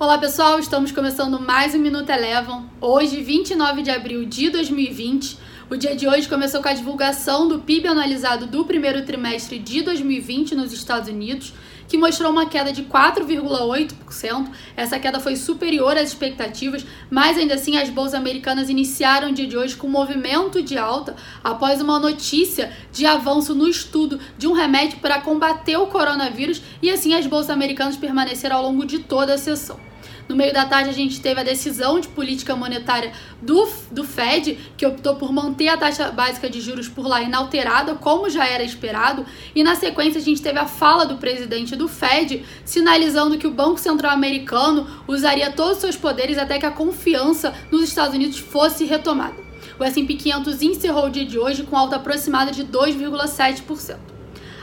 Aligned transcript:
Olá 0.00 0.16
pessoal, 0.16 0.58
estamos 0.58 0.92
começando 0.92 1.38
mais 1.38 1.74
um 1.74 1.78
Minuto 1.78 2.08
Elevam. 2.08 2.64
Hoje, 2.80 3.20
29 3.20 3.82
de 3.82 3.90
abril 3.90 4.24
de 4.24 4.48
2020. 4.48 5.36
O 5.68 5.76
dia 5.76 5.94
de 5.94 6.08
hoje 6.08 6.26
começou 6.26 6.62
com 6.62 6.70
a 6.70 6.72
divulgação 6.72 7.46
do 7.46 7.58
PIB 7.58 7.86
anualizado 7.86 8.46
do 8.46 8.64
primeiro 8.64 9.04
trimestre 9.04 9.58
de 9.58 9.82
2020 9.82 10.54
nos 10.54 10.72
Estados 10.72 11.10
Unidos, 11.10 11.52
que 11.86 11.98
mostrou 11.98 12.32
uma 12.32 12.46
queda 12.46 12.72
de 12.72 12.84
4,8%. 12.84 14.48
Essa 14.74 14.98
queda 14.98 15.20
foi 15.20 15.36
superior 15.36 15.98
às 15.98 16.08
expectativas, 16.08 16.82
mas 17.10 17.36
ainda 17.36 17.56
assim 17.56 17.76
as 17.76 17.90
bolsas 17.90 18.14
americanas 18.14 18.70
iniciaram 18.70 19.28
o 19.28 19.34
dia 19.34 19.46
de 19.46 19.58
hoje 19.58 19.76
com 19.76 19.86
um 19.86 19.90
movimento 19.90 20.62
de 20.62 20.78
alta 20.78 21.14
após 21.44 21.78
uma 21.82 21.98
notícia 21.98 22.72
de 22.90 23.04
avanço 23.04 23.54
no 23.54 23.68
estudo 23.68 24.18
de 24.38 24.48
um 24.48 24.54
remédio 24.54 24.98
para 25.00 25.20
combater 25.20 25.76
o 25.76 25.88
coronavírus 25.88 26.62
e 26.80 26.88
assim 26.88 27.12
as 27.12 27.26
bolsas 27.26 27.50
americanas 27.50 27.98
permaneceram 27.98 28.56
ao 28.56 28.62
longo 28.62 28.86
de 28.86 29.00
toda 29.00 29.34
a 29.34 29.38
sessão. 29.38 29.89
No 30.30 30.36
meio 30.36 30.52
da 30.52 30.64
tarde, 30.64 30.90
a 30.90 30.92
gente 30.92 31.20
teve 31.20 31.40
a 31.40 31.42
decisão 31.42 31.98
de 31.98 32.06
política 32.06 32.54
monetária 32.54 33.12
do, 33.42 33.68
do 33.90 34.04
Fed, 34.04 34.56
que 34.76 34.86
optou 34.86 35.16
por 35.16 35.32
manter 35.32 35.66
a 35.66 35.76
taxa 35.76 36.12
básica 36.12 36.48
de 36.48 36.60
juros 36.60 36.88
por 36.88 37.04
lá 37.04 37.20
inalterada, 37.20 37.96
como 37.96 38.30
já 38.30 38.46
era 38.46 38.62
esperado. 38.62 39.26
E 39.56 39.64
na 39.64 39.74
sequência, 39.74 40.20
a 40.20 40.22
gente 40.22 40.40
teve 40.40 40.56
a 40.56 40.66
fala 40.66 41.04
do 41.04 41.16
presidente 41.16 41.74
do 41.74 41.88
Fed, 41.88 42.44
sinalizando 42.64 43.38
que 43.38 43.46
o 43.48 43.50
Banco 43.50 43.80
Central 43.80 44.12
Americano 44.12 44.86
usaria 45.08 45.50
todos 45.50 45.78
os 45.78 45.80
seus 45.80 45.96
poderes 45.96 46.38
até 46.38 46.60
que 46.60 46.66
a 46.66 46.70
confiança 46.70 47.52
nos 47.68 47.82
Estados 47.82 48.14
Unidos 48.14 48.38
fosse 48.38 48.84
retomada. 48.84 49.34
O 49.80 49.82
S&P 49.82 50.14
500 50.14 50.62
encerrou 50.62 51.06
o 51.06 51.10
dia 51.10 51.26
de 51.26 51.40
hoje 51.40 51.64
com 51.64 51.76
alta 51.76 51.96
aproximada 51.96 52.52
de 52.52 52.64
2,7%. 52.64 54.19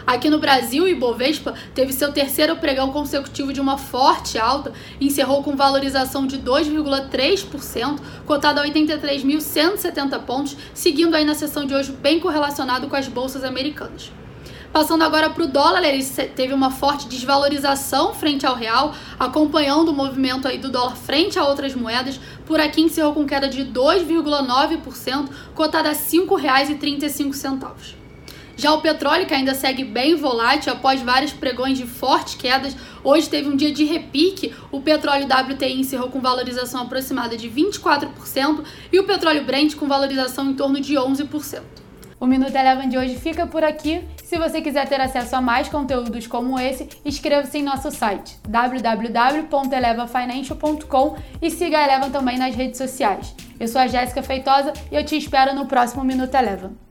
Aqui 0.08 0.30
no 0.30 0.40
Brasil, 0.40 0.86
o 0.86 0.88
Ibovespa 0.88 1.54
teve 1.76 1.92
seu 1.92 2.14
terceiro 2.14 2.56
pregão 2.56 2.94
consecutivo 2.94 3.52
de 3.52 3.60
uma 3.60 3.78
forte 3.78 4.40
alta, 4.40 4.72
encerrou 5.02 5.44
com 5.44 5.54
valorização 5.54 6.26
de 6.26 6.40
2,3%, 6.40 8.00
cotado 8.26 8.62
a 8.62 8.64
83.170 8.64 10.18
pontos, 10.22 10.56
seguindo 10.74 11.14
aí 11.14 11.26
na 11.26 11.36
sessão 11.36 11.66
de 11.66 11.76
hoje 11.76 11.92
bem 11.92 12.22
correlacionado 12.22 12.88
com 12.88 12.96
as 12.96 13.10
bolsas 13.10 13.44
americanas. 13.44 14.10
Passando 14.72 15.04
agora 15.04 15.30
para 15.30 15.44
o 15.44 15.48
dólar, 15.48 15.84
ele 15.84 16.02
teve 16.34 16.54
uma 16.54 16.72
forte 16.72 17.10
desvalorização 17.10 18.14
frente 18.14 18.46
ao 18.46 18.56
real, 18.56 18.96
acompanhando 19.20 19.90
o 19.90 19.94
movimento 19.94 20.48
aí 20.48 20.58
do 20.58 20.72
dólar 20.72 20.96
frente 20.96 21.38
a 21.38 21.46
outras 21.46 21.76
moedas. 21.76 22.18
Por 22.46 22.62
aqui 22.62 22.82
encerrou 22.82 23.14
com 23.14 23.26
queda 23.26 23.50
de 23.50 23.66
2,9%, 23.66 25.30
cotada 25.54 25.90
a 25.90 25.92
R$ 25.92 25.98
5,35. 25.98 28.07
Já 28.58 28.74
o 28.74 28.82
petróleo, 28.82 29.26
que 29.28 29.36
ainda 29.36 29.54
segue 29.54 29.84
bem 29.84 30.16
volátil 30.16 30.74
após 30.74 31.00
vários 31.00 31.32
pregões 31.32 31.78
de 31.78 31.86
fortes 31.86 32.34
quedas, 32.34 32.76
hoje 33.04 33.30
teve 33.30 33.48
um 33.48 33.56
dia 33.56 33.72
de 33.72 33.86
repique. 33.86 34.52
O 34.72 34.82
petróleo 34.82 35.28
WTI 35.28 35.80
encerrou 35.80 36.10
com 36.10 36.20
valorização 36.20 36.82
aproximada 36.82 37.38
de 37.38 37.48
24% 37.48 38.66
e 38.92 39.00
o 39.00 39.04
petróleo 39.04 39.46
Brent 39.46 39.76
com 39.76 39.88
valorização 39.88 40.50
em 40.50 40.56
torno 40.56 40.82
de 40.82 40.96
11%. 40.96 41.62
O 42.20 42.26
Minuto 42.26 42.56
Eleven 42.56 42.90
de 42.90 42.98
hoje 42.98 43.16
fica 43.16 43.46
por 43.46 43.64
aqui. 43.64 44.04
Se 44.24 44.40
você 44.40 44.60
quiser 44.60 44.90
ter 44.90 45.00
acesso 45.00 45.36
a 45.36 45.42
mais 45.42 45.70
conteúdos 45.70 46.26
como 46.26 46.60
esse, 46.60 46.90
inscreva-se 47.06 47.60
em 47.60 47.64
nosso 47.64 47.92
site 47.92 48.40
www.elevafinancial.com 48.48 51.16
e 51.40 51.52
siga 51.52 51.78
a 51.78 51.84
Eleven 51.84 52.10
também 52.10 52.40
nas 52.40 52.56
redes 52.56 52.80
sociais. 52.80 53.36
Eu 53.60 53.68
sou 53.68 53.80
a 53.80 53.86
Jéssica 53.86 54.24
Feitosa 54.24 54.74
e 54.92 54.96
eu 54.96 55.06
te 55.06 55.16
espero 55.16 55.54
no 55.54 55.68
próximo 55.68 56.04
Minuto 56.04 56.34
Eleven. 56.34 56.87